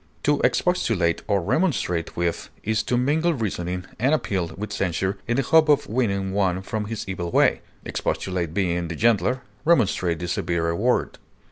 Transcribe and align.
To 0.23 0.39
expostulate 0.41 1.21
or 1.27 1.43
remonstrate 1.43 2.17
with 2.17 2.49
is 2.63 2.81
to 2.81 2.97
mingle 2.97 3.35
reasoning 3.35 3.85
and 3.99 4.15
appeal 4.15 4.47
with 4.57 4.73
censure 4.73 5.19
in 5.27 5.35
the 5.37 5.43
hope 5.43 5.69
of 5.69 5.85
winning 5.87 6.31
one 6.31 6.63
from 6.63 6.85
his 6.85 7.07
evil 7.07 7.29
way, 7.29 7.61
expostulate 7.85 8.51
being 8.51 8.87
the 8.87 8.95
gentler, 8.95 9.43
remonstrate 9.63 10.17
the 10.17 10.27
severer 10.27 10.75
word. 10.75 11.19